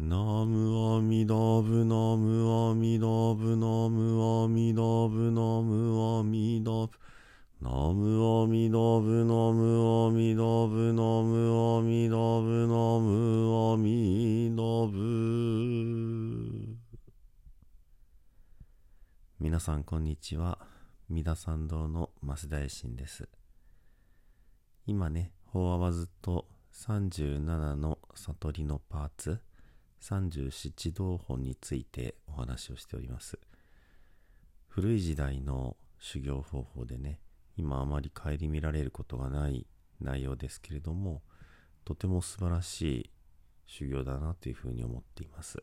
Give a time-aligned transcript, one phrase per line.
[0.00, 6.92] ナムアミダブナムアミダブナムアミダブナムアミダブ
[7.60, 14.98] ナムアミダブナムアミダブナムアミダブナムアミダブ
[19.40, 20.60] 皆さんこんにちは。
[21.08, 23.28] 三田参道の増大臣です。
[24.86, 29.40] 今ね法話はずっと37の悟りのパーツ。
[30.00, 33.38] 37道本についてお話をしております。
[34.68, 37.18] 古い時代の修行方法でね
[37.56, 39.66] 今あまり顧みられることがない
[40.00, 41.22] 内容ですけれども
[41.84, 43.10] とても素晴らしい
[43.66, 45.62] 修行だなというふうに思っています。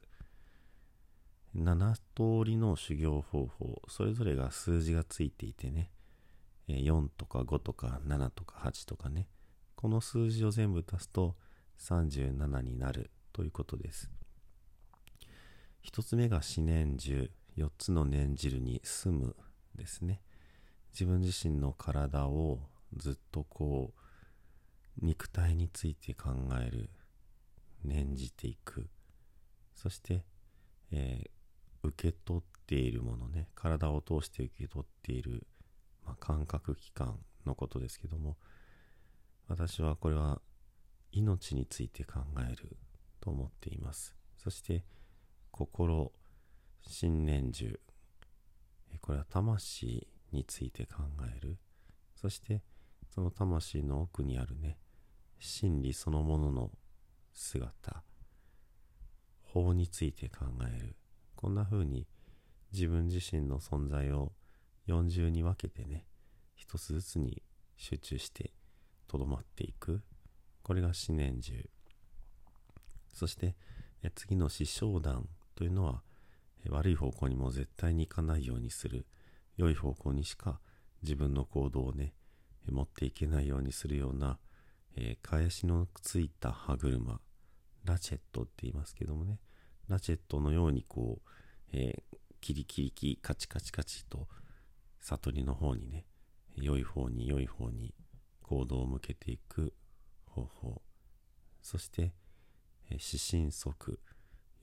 [1.56, 2.02] 7通
[2.44, 5.90] りの修行方法それぞれが数字がついていてね
[6.68, 9.28] 4とか5とか7とか8とかね
[9.76, 11.36] この数字を全部足すと
[11.80, 14.12] 37になるということです。
[15.86, 19.36] 1つ目が思念樹4つの念汁に住む
[19.76, 20.20] ですね。
[20.92, 22.60] 自分自身の体を
[22.96, 26.90] ずっとこう肉体について考える
[27.84, 28.88] 念じていく。
[29.76, 30.26] そして、
[30.92, 35.46] えー、受け取っているものね体を通して受け取っている、
[36.04, 38.38] まあ、感覚器官のことですけども
[39.48, 40.42] 私はこれは
[41.12, 42.78] 命について考える
[43.20, 44.16] と思っています。
[44.38, 44.84] そして
[45.58, 46.12] 心
[46.82, 47.80] 信念樹。
[49.00, 51.04] これは魂について考
[51.34, 51.58] える。
[52.14, 52.62] そして
[53.10, 54.78] その魂の奥にあるね
[55.40, 56.72] 真理そのものの
[57.34, 58.04] 姿。
[59.44, 60.98] 法について考える。
[61.38, 62.06] こんな風に
[62.74, 64.34] 自分自身の存在を
[64.90, 66.06] 40に分けてね
[66.56, 67.42] 一つずつに
[67.78, 68.52] 集中して
[69.08, 70.04] とどまっていく。
[70.64, 71.70] これが思念樹。
[73.14, 73.56] そして
[74.16, 76.02] 次の死生団というのは
[76.70, 79.06] 悪い方向にも絶対に行かないようにする。
[79.58, 80.60] 良い方向にしか
[81.02, 82.14] 自分の行動をね
[82.70, 84.38] 持っていけないようにするような、
[84.98, 87.22] えー、返しのついた歯車
[87.86, 89.40] ラチェットって言いますけどもね。
[89.88, 91.30] ラチェットのようにこう、
[91.72, 94.28] えー、キリキリキカチカチカチと
[95.00, 96.06] 悟りの方にね
[96.56, 97.94] 良い方に良い方に
[98.42, 99.74] 行動を向けていく
[100.26, 100.82] 方法。
[101.62, 102.14] そして、
[102.90, 104.00] えー、指針則。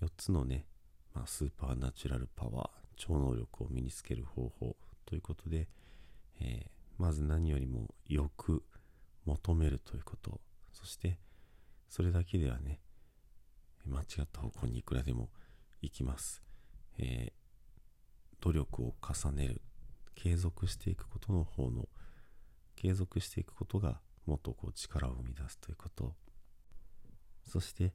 [0.03, 0.67] 4つのね
[1.15, 5.69] まあ、スーパーナチュラルパワー超能力を身につける方法ということで、
[6.41, 8.63] えー、まず何よりもよく
[9.25, 10.41] 求めるということ。
[10.73, 11.19] そして
[11.89, 12.81] それだけではね
[13.87, 15.29] 間違った方向にいくらでも
[15.83, 16.43] 行きます、
[16.99, 17.33] えー、
[18.41, 19.63] 努力を重ねる。
[20.15, 21.89] 継続していくことの方の
[22.77, 26.15] 継続していくことがもっとこう力を生み出すということ。
[27.45, 27.93] そして、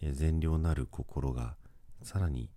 [0.00, 1.56] えー、善良なる心が
[2.02, 2.50] さらに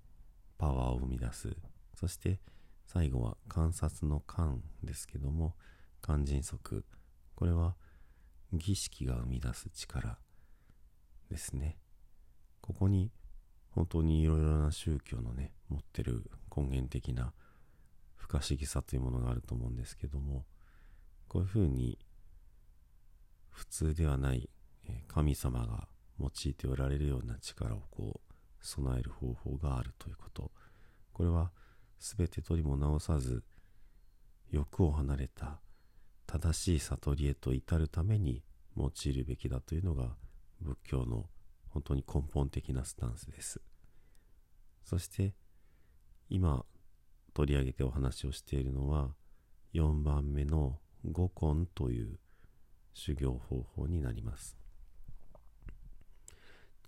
[0.61, 1.57] パワーを生み出す。
[1.95, 2.39] そして
[2.85, 5.55] 最後は観察の観ですけども
[6.03, 6.85] 肝心則。
[7.33, 7.75] これは
[8.53, 10.19] 儀式が生み出す力
[11.31, 11.79] ですね。
[12.61, 13.11] ここに
[13.71, 17.33] 本当にいろいろな宗教のね持ってる根源的な
[18.15, 20.45] 不可思議さというものがあると思うんですけども
[21.27, 21.97] こういうふうに
[23.49, 24.47] 普通ではない
[25.07, 25.87] 神様が
[26.19, 28.30] 用いておられるような力をこう
[28.61, 30.51] 備える方法があるということ。
[31.13, 31.51] これは
[31.99, 33.43] 全て取りも直さず
[34.49, 35.59] 欲を離れた
[36.25, 38.43] 正しい悟りへと至るために
[38.77, 40.15] 用いるべきだというのが
[40.61, 41.25] 仏教の
[41.69, 43.61] 本当に根本的なスタンスです。
[44.83, 45.33] そして
[46.29, 46.65] 今
[47.33, 49.15] 取り上げてお話をしているのは
[49.73, 52.19] 4番目の五根という
[52.93, 54.60] 修行方法になります。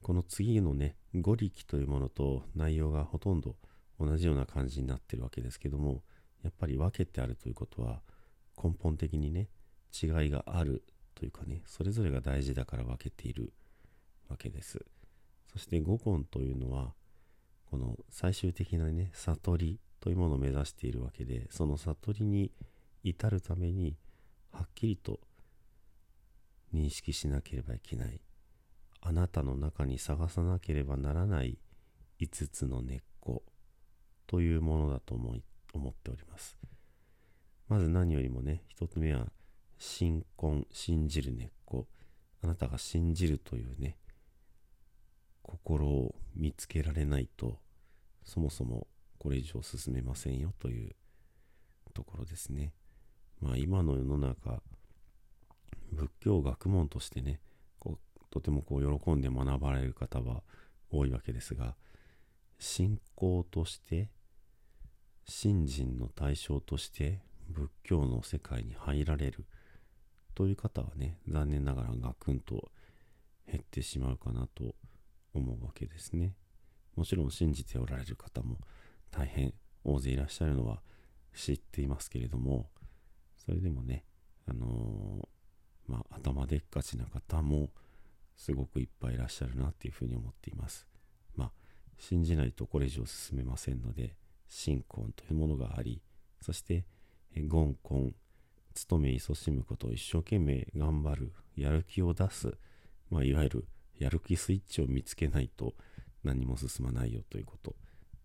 [0.04, 3.56] この次のね五力というものと内容がほとんど
[4.00, 6.04] 同じような感じになってるわけですけども
[6.44, 8.02] やっぱり分けてあるということは
[8.62, 9.48] 根本的にね
[9.92, 10.84] 違いがある
[11.16, 13.54] というかねそれぞれが大事だから分けている
[14.30, 14.86] わけです。
[15.52, 16.94] そして五根というのは
[17.70, 22.52] この最終的なね悟りというものを目指しているわけでその悟りに
[23.04, 23.96] 至るために
[24.52, 25.20] はっきりと
[26.74, 28.20] 認識しなければいけない。
[29.06, 31.58] あなたの中に探さなければならない
[32.22, 33.44] 5つの根っこ
[34.28, 36.58] というものだと思い思っております。
[37.68, 39.28] まず何よりもね、一つ目は、
[39.78, 41.88] 信根、信じる根っこ。
[42.42, 43.98] あなたが信じるというね、
[45.42, 47.60] 心を見つけられないと、
[48.24, 50.96] そもそもこれ以上進めませんよという
[51.94, 52.74] ところですね。
[53.42, 54.62] まあ今の世の中、
[55.92, 57.42] 仏教学問としてね、
[58.34, 60.42] とてもこう喜んで学ばれる方は
[60.92, 61.76] 多いわけですが
[62.58, 64.10] 信仰として
[65.24, 69.46] 信心の対象として仏教の世界に入られる
[70.34, 72.72] という方はね残念ながらガクンと
[73.46, 74.74] 減ってしまうかなと
[75.36, 76.34] 思うわけですね。
[76.96, 78.58] もちろん信じておられる方も
[79.12, 79.54] 大変
[79.84, 80.82] 大勢いらっしゃるのは
[81.36, 82.72] 知っていますけれども
[83.46, 84.06] それでもね
[84.48, 87.70] あのー、まあ頭でっかちな方も
[88.36, 90.88] すごくいっぱいいらっしゃるなっていうふうに思っています。
[91.36, 91.52] まあ
[91.98, 94.16] 信じないとこれ以上進めませんので
[94.48, 96.02] 信仰というものがあり
[96.42, 96.86] そして
[97.36, 98.14] 言根
[98.74, 102.58] 勤め勤しむことを一生懸命頑張るやる気を出す、
[103.10, 103.68] まあ、いわゆる
[104.00, 105.74] やる気スイッチを見つけないと
[106.24, 107.76] 何も進まないよということ。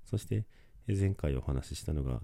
[0.04, 0.46] そして
[0.86, 2.22] 前回お話ししたのが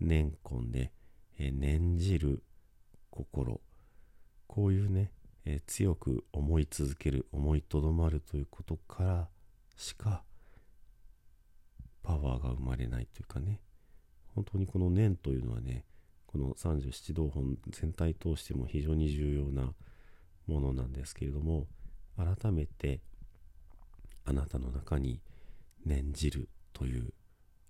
[0.00, 0.92] 念根で、
[1.38, 2.42] 念じる
[3.10, 3.60] 心。
[4.46, 5.12] こういうね、
[5.44, 9.28] え強く思い続ける思いとどまるということから
[9.76, 10.22] しか
[12.02, 13.60] パワーが生まれないというかね。
[14.34, 15.84] 本当にこの念というのはね
[16.26, 19.74] この37道本全体通しても非常に重要な
[20.46, 21.66] ものなんですけれども
[22.16, 23.00] 改めて
[24.24, 25.20] あなたの中に
[25.84, 27.12] 念じるという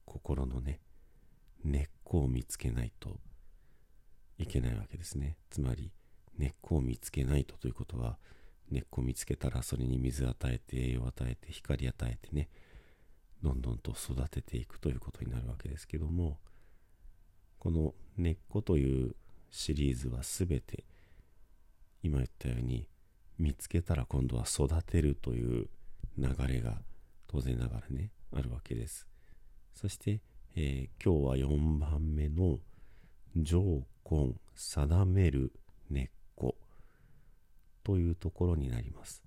[0.04, 0.80] 心のね
[1.64, 3.18] 根っこを見つけないと
[4.38, 5.36] いけないわけですね。
[5.50, 5.92] つまり
[6.38, 8.18] 根っこを見つけないとということは
[8.70, 12.48] 根っこを見つけたらそれに水与えて栄養与えて光与えてね
[13.42, 16.38] どんどんと育てていくということになるわけですけども
[17.58, 19.14] この根っこという
[19.50, 20.84] シリーズは全て
[22.02, 22.86] 今言ったように
[23.38, 25.68] 見つけたら今度は育てるという
[26.18, 26.78] 流れが
[27.26, 29.06] 当然ながらねあるわけです。
[29.74, 30.20] そして、
[30.56, 32.58] えー、今日は4番目の
[33.36, 35.52] 条根定める
[35.88, 36.10] 根っこ
[37.84, 39.22] というところになります。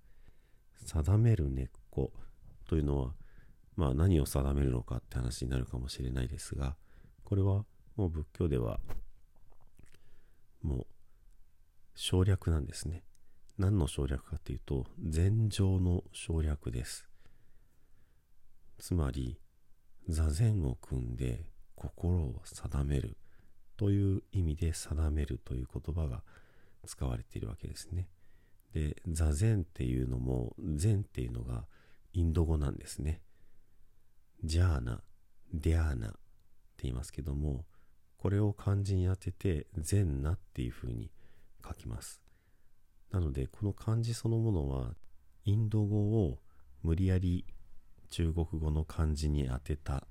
[0.85, 2.11] 定める根っこ
[2.67, 3.13] というのは
[3.75, 6.75] まあ何を定めるのかって話になるかもしれないですが
[7.23, 7.65] これは
[7.95, 8.79] もう仏教では
[10.61, 10.85] もう
[11.95, 13.03] 省略なんですね。
[13.57, 17.07] 何の省略かというと禅情の省略です。
[18.79, 19.39] つまり
[20.09, 21.45] 座禅を組んで
[21.75, 23.17] 心を定める
[23.77, 26.23] という意味で定めるという言葉が
[26.85, 28.07] 使われているわけですね。
[28.73, 31.65] で座禅っていうのも禅っていうのが
[32.13, 33.21] インド語なんですね。
[34.43, 35.01] ジャーナ
[35.53, 36.17] ディアーナって
[36.83, 37.65] 言いますけども
[38.17, 41.11] これを漢字に当てて禅なっていうふうに
[41.65, 42.21] 書きます。
[43.11, 44.95] なのでこの漢字そのものは
[45.45, 46.39] インド語を
[46.81, 47.45] 無理やり
[48.09, 50.07] 中国語の漢字に当てた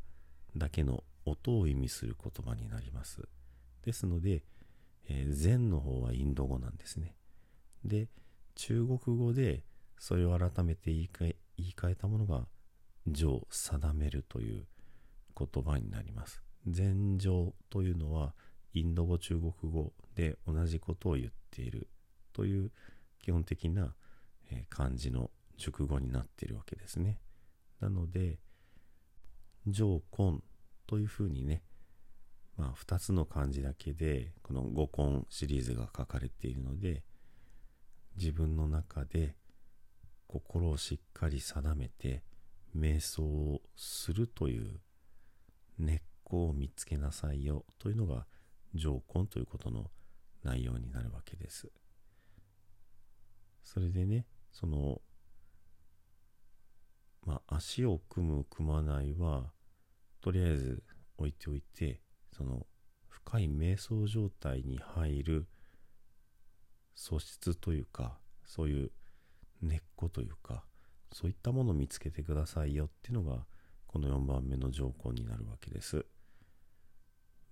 [0.57, 3.23] だけの音を意味する言葉になります。
[3.85, 4.45] ですので、
[5.09, 7.15] えー、禅の方はインド語なんですね。
[7.85, 8.09] で
[8.55, 9.65] 中国語で
[9.99, 12.47] それを改めて言い換え言い換えたものが
[13.07, 14.67] 情定めるという
[15.37, 16.43] 言葉になります。
[16.67, 18.35] 禅情というのは
[18.75, 21.89] インド語中国語で同じことを言っている
[22.33, 22.71] という
[23.21, 23.95] 基本的な、
[24.69, 27.19] 漢字の熟語になっているわけですね。
[27.81, 28.39] なので
[29.67, 30.41] 上根
[30.87, 31.63] というふうにね
[32.57, 37.03] まあ2つの漢字だけでこの五根シリーズが書かれているので
[38.17, 39.37] 自分の中で
[40.27, 42.23] 心をしっかり定めて
[42.77, 44.81] 瞑想をするという
[45.79, 48.27] 根っこを見つけなさいよというのが
[48.75, 49.91] 条根ということの
[50.43, 51.71] 内容になるわけです。
[53.63, 55.01] それでね、その、
[57.25, 59.53] まあ、足を組む、組まないは、
[60.21, 60.83] とりあえず
[61.17, 62.01] 置いておいて、
[62.37, 62.67] その、
[63.09, 65.47] 深い瞑想状態に入る
[66.95, 68.91] 素質というか、そういう
[69.61, 70.65] 根っこというか、
[71.13, 73.47] そういったものを見つけてくださいよっていうのが、
[73.87, 76.07] この4番目の条項になるわけです。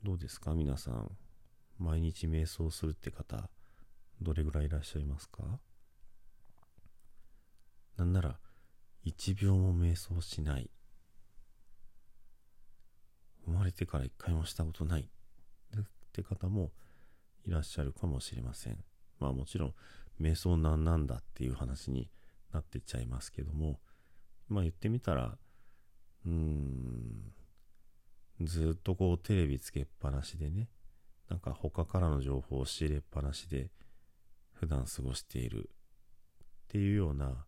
[0.02, 0.54] どうですか？
[0.54, 1.10] 皆さん。
[1.78, 3.48] 毎日瞑想するって方、
[4.20, 5.60] どれぐらいいらっしゃいますか？
[7.96, 8.38] なんなら、
[9.04, 10.70] 1秒も瞑想しない。
[13.44, 16.70] 生まれてから一回もしたことないって方も
[17.46, 18.84] いらっしゃるかもしれません。
[19.20, 19.74] まあもちろん
[20.20, 22.10] 瞑想なんなんだっていう話に
[22.52, 23.80] なってっちゃいますけども
[24.48, 25.38] まあ言ってみたら
[26.26, 27.32] うーん
[28.42, 30.68] ずっとこうテレビつけっぱなしでね
[31.28, 33.70] なんか他からの情報を仕入れっぱなしで
[34.52, 37.44] 普段過ごしているっていうような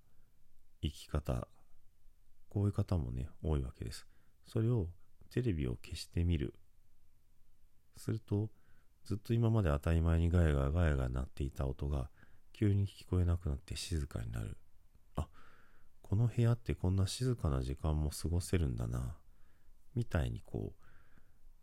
[0.82, 1.48] 生き方
[2.48, 4.06] こういう方もね多いわけです。
[4.46, 4.88] それを
[5.32, 6.54] テレビを消してみる。
[7.96, 8.50] すると
[9.04, 12.10] ずっと今まで当たり前にガヤガヤガヤガヤ鳴っていた音が
[12.52, 14.56] 急に聞こえなくなって静かになる。
[15.16, 15.28] あ、
[16.02, 19.16] この部屋ってこんな静かな時間も過ごせるんだな。
[19.94, 20.84] みたいにこう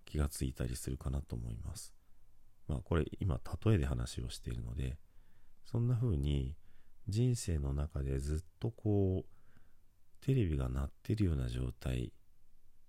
[0.06, 1.94] 気がついたりするかなと思います。
[2.68, 4.98] まあこれ今例えで話をしているので
[5.66, 6.56] そんな風に
[7.08, 12.14] 人生の中でずっとこうテレビが鳴ってるような状態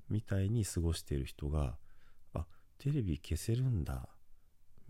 [0.08, 1.78] みたいに過ごしている人が
[2.34, 2.46] あ
[2.78, 4.08] テレビ消せるんだ。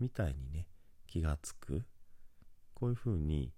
[0.01, 0.67] みたいにね
[1.07, 1.85] 気がつく。
[2.73, 3.53] こういう風に、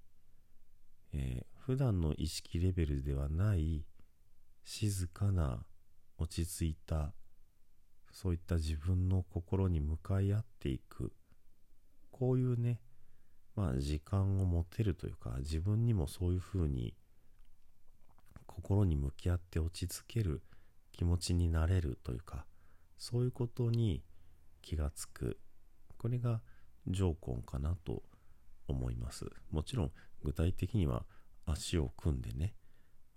[1.14, 3.86] えー、普段の意識レベルではない
[4.66, 5.66] 静かな
[6.18, 7.14] 落ち着いた
[8.12, 11.14] そういった自分の心に向かい合っていく。
[12.12, 12.80] こういうね
[13.56, 16.94] まあ時間を持てるというか自分にもそういう風に
[18.46, 20.44] 心に向き合って落ち着ける
[20.92, 22.46] 気持ちになれるというか
[22.98, 24.04] そういうことに
[24.62, 25.38] 気がつく。
[26.04, 26.42] これが
[26.86, 28.04] 上根かなと
[28.68, 29.26] 思います。
[29.52, 29.92] もちろん
[30.22, 31.06] 具体的には
[31.46, 32.56] 足を組んでね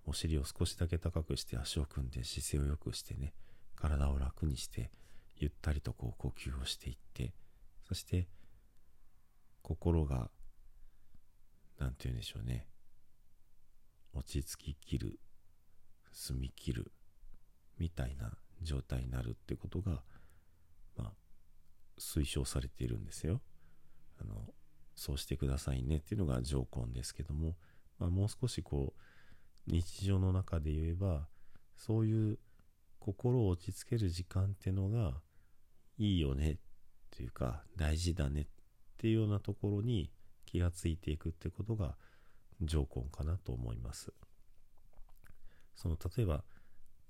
[0.04, 3.34] お尻を少しだけ高くして足を組んで姿勢を良くしてね
[3.74, 4.92] 体を楽にして
[5.34, 7.34] ゆったりとこう呼吸をしていって
[7.88, 8.28] そして
[9.62, 10.30] 心が
[11.80, 12.68] 何て言うんでしょうね
[14.14, 15.18] 落ち着ききる
[16.12, 16.92] 澄み切る
[17.78, 18.30] みたいな
[18.62, 20.02] 状態になるってことが、
[20.96, 21.12] まあ、
[21.98, 23.40] 推奨されているんですよ。
[24.20, 24.52] あの
[24.94, 27.54] そうしてくださいねっていうのが条根ですけども、
[27.98, 31.28] まあ、もう少しこう日常の中で言えば
[31.76, 32.38] そういう
[32.98, 35.20] 心を落ち着ける時間ってのが
[35.98, 36.56] いいよねっ
[37.10, 38.46] ていうか大事だねっ
[38.96, 40.10] ていうようなところに
[40.46, 41.96] 気がついていくってことが
[42.62, 44.12] 条根かなと思います。
[45.74, 46.42] その例えば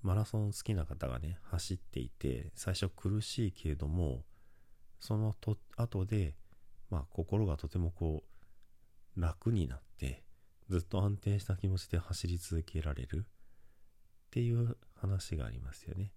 [0.02, 4.24] マラソン好きな方がね走っていて最初苦しいけれども
[5.06, 6.34] そのと後で
[6.90, 8.24] まあ心がとてもこ
[9.16, 10.24] う楽になって
[10.68, 13.22] ずっと安定した気持ちで走り続けられるっ
[14.30, 16.10] ていう話がありますよね。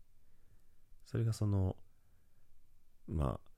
[1.05, 1.75] それがその
[3.07, 3.51] まあ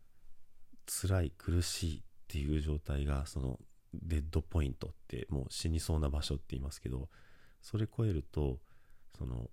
[0.85, 3.57] 辛い苦しいっていう状態がその
[3.93, 7.09] デッドポイントってもう死にそうな場所って言いますけど
[7.61, 8.59] それ超えると
[9.17, 9.50] その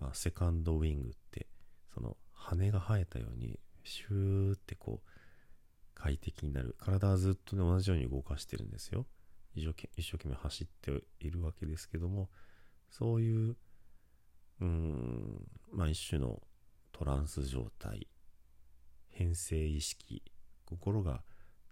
[0.00, 1.46] まあ、セカンドウィングって
[1.92, 5.17] その羽が生えたようにシューってこう
[5.98, 9.06] 快適になる体はずっと、ね、同じように動かしてるんですよ
[9.54, 12.28] 一生懸一生懸命走っているわけですけども
[12.90, 13.56] そういう
[14.60, 16.40] うんまあ一種の
[16.92, 18.06] トランス状態
[19.10, 20.22] 変性意識
[20.64, 21.22] 心が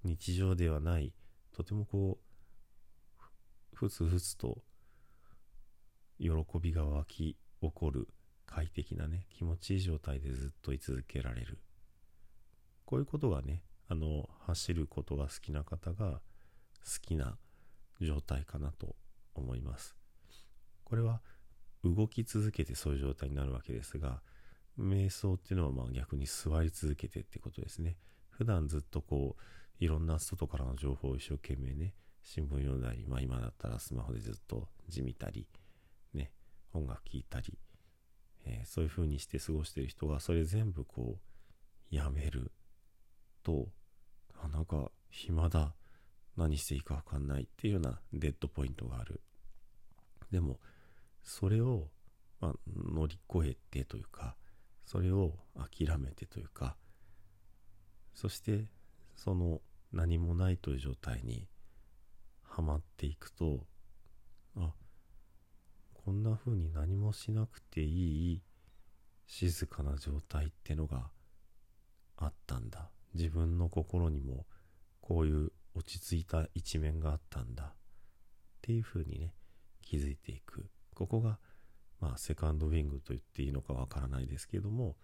[0.05, 1.13] 日常ではない
[1.53, 3.25] とてもこう
[3.75, 4.59] ふつふつと
[6.19, 6.31] 喜
[6.61, 8.09] びが湧き起こる
[8.47, 11.59] 快適なね、気持ちいい状態でずっと居続けられる。
[12.87, 16.21] こういうことがね、あの、走ることが好きな方が
[16.85, 17.37] 好きな
[18.01, 18.97] 状態かなと
[19.35, 19.97] 思います。
[20.85, 21.21] これは
[21.85, 24.23] 動き続けてそういう状態になるわけですが、
[24.79, 27.97] 瞑想っていうのはまあ逆に座り続けてってことですね。
[28.31, 29.43] 普段ずっとこう、
[29.79, 35.47] いろんな外からの情報を一生懸命ね、新聞読んだり、まあ今だったらスマホでずっと字見たり、
[36.13, 36.33] ね、
[36.73, 37.59] 音楽聴いたり、
[38.45, 42.53] えー、そういう風にして過ごしてる人がそれ全部こうやめる
[43.47, 43.69] と
[44.43, 45.73] あなんか暇だ
[46.37, 49.21] 何していいか分かんないっていうようなデッドポイントがある。
[50.33, 50.59] でも
[51.23, 51.89] それを、
[52.41, 52.53] まあ、
[52.93, 54.35] 乗り越えてというか
[54.85, 56.77] それを諦めてというか
[58.13, 58.65] そして
[59.15, 59.61] その
[59.93, 61.47] 何もないという状態に
[62.43, 63.61] はまっていくと
[64.57, 64.73] あ
[65.95, 68.43] こんな風に何もしなくていい
[69.27, 71.11] 静かな状態ってのが
[72.17, 72.91] あったんだ。
[73.17, 74.47] 自分の心にも
[75.01, 77.73] こういう落ち着いた一面があったんだっ
[78.63, 79.35] ていう風にね
[79.83, 81.39] 気づいていくここが
[82.01, 84.97] まあセカンドウィングと言っていいのかわからないですけども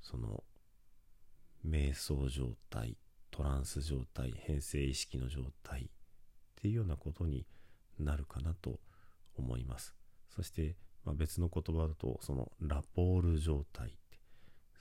[0.00, 0.44] その
[1.66, 2.96] 瞑想状態
[3.30, 5.88] トランス状態変性意識の状態っ
[6.54, 7.46] ていうようなことに
[7.98, 8.80] なるかなと
[9.36, 9.94] 思います。
[10.34, 13.96] そして、まあ、別の言葉だと、そのラポール状態って、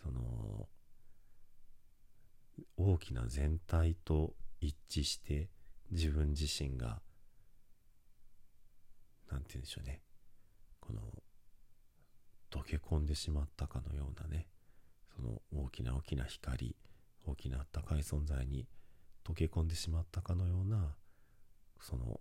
[0.04, 0.68] その、
[2.86, 5.50] 大きな全体と一致して
[5.92, 7.02] 自分自身が、
[9.32, 10.02] なんて言うんでしょうね、
[10.80, 11.02] この、
[12.52, 14.48] 溶け込んでしまったかのようなね、
[15.16, 16.76] その大きな大きな光、
[17.26, 18.68] 大きなあったかい存在に
[19.24, 20.96] 溶け込んでしまったかのような、
[21.82, 22.20] その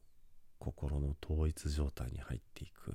[0.58, 2.94] 心の統一状態に入っていく。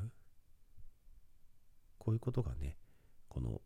[1.99, 2.77] こういうことがね
[3.27, 3.61] この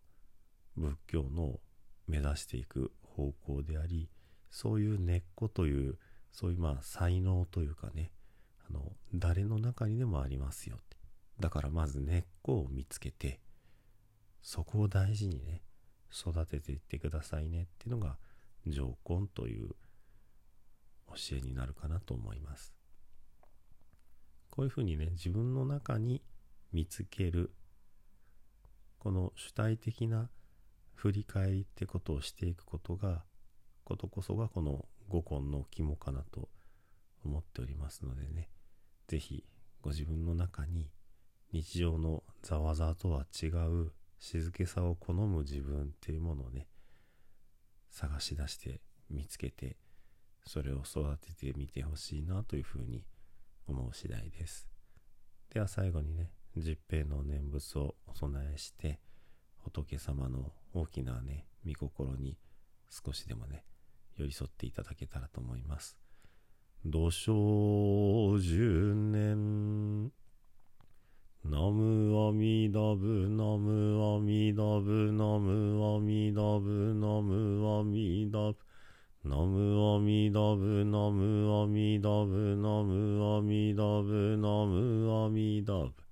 [0.75, 1.59] 仏教の
[2.07, 4.09] 目指していく方向であり
[4.49, 5.97] そういう根っこという
[6.31, 8.11] そういうまあ才能というかね
[8.69, 10.77] あの誰の中にでもありますよ。
[10.77, 10.97] って
[11.39, 13.39] だからまず根っこを見つけて
[14.41, 15.61] そこを大事にね
[16.11, 17.63] 育てていってくださいね。
[17.63, 18.17] っていうのが
[18.67, 19.69] 条根という
[21.09, 22.73] 教えになるかなと思います。
[24.49, 26.21] こういうふうにね自分の中に
[26.71, 27.51] 見つける
[28.99, 30.29] この主体的な
[30.95, 33.23] 振り返りってことをしていくことが
[33.83, 36.49] ことこそがこの五根の肝かなと
[37.25, 38.49] 思っておりますのでね。
[39.07, 39.43] 是非
[39.81, 40.89] ご自分の中に
[41.51, 46.67] 日常のざわざわとは違う静けさを好む自分っていうものをね
[47.91, 49.75] 探し出して見つけて
[50.47, 53.03] それを育ててみてほしいなというふうに
[53.67, 54.67] 思う次第です。
[55.53, 58.99] では最後にね十平の念仏をお供えして
[59.57, 62.37] 仏様の大きなね、見心に
[62.89, 63.63] 少しでもね、
[64.17, 65.97] 寄り添っていただけたらと思います。
[66.85, 70.11] 土生十年。
[71.45, 78.57] ナムアミダブ、ナムアミダブ、ナムアミダブ、ナムアミダブ。
[79.25, 86.02] ナムアミダブ、ナムアミダブ、ナムアミダブ、ナムアミダブ。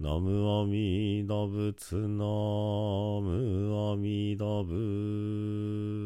[0.00, 5.97] ナムアミダブツナムアミダブ